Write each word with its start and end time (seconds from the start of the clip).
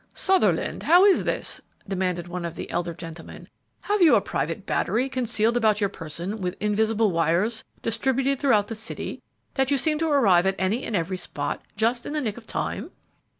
"Sutherland, 0.15 0.81
how 0.81 1.05
is 1.05 1.25
this?" 1.25 1.61
demanded 1.87 2.27
one 2.27 2.43
of 2.43 2.55
the 2.55 2.67
elder 2.71 2.91
gentlemen. 2.95 3.47
"Have 3.81 4.01
you 4.01 4.15
a 4.15 4.19
private 4.19 4.65
battery 4.65 5.07
concealed 5.07 5.55
about 5.55 5.79
your 5.79 5.91
person 5.91 6.41
with 6.41 6.57
invisible 6.59 7.11
wires 7.11 7.63
distributed 7.83 8.39
throughout 8.39 8.67
the 8.67 8.73
city, 8.73 9.21
that 9.53 9.69
you 9.69 9.77
seem 9.77 9.99
to 9.99 10.09
arrive 10.09 10.47
at 10.47 10.55
any 10.57 10.85
and 10.85 10.95
every 10.95 11.17
spot 11.17 11.61
just 11.77 12.07
on 12.07 12.13
the 12.13 12.21
nick 12.21 12.37
of 12.37 12.47
time?" 12.47 12.89